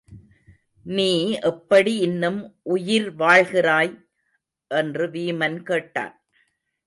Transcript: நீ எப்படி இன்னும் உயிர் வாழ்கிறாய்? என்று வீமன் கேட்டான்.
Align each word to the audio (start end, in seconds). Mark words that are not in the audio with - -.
நீ 0.83 1.39
எப்படி 1.41 1.97
இன்னும் 1.97 2.55
உயிர் 2.61 3.15
வாழ்கிறாய்? 3.15 4.09
என்று 4.67 5.07
வீமன் 5.07 5.63
கேட்டான். 5.63 6.21